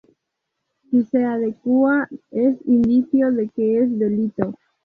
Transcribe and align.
Si 0.89 1.03
se 1.03 1.25
adecua 1.25 2.09
es 2.31 2.55
indicio 2.65 3.31
de 3.31 3.49
que 3.49 3.83
es 3.83 3.99
delito. 3.99 4.57